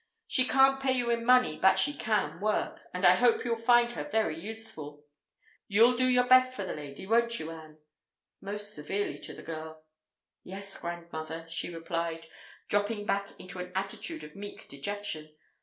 [0.25, 3.91] She can't pay you in money, but she can work, and I hope you'll find
[3.91, 5.05] her very useful.
[5.67, 9.83] You'll do your best for the lady, won't you, Ann?"—most severely to the girl.
[10.43, 12.25] "Yes, grandmother," she replied,
[12.67, 15.35] dropping back into an attitude of meek dejection.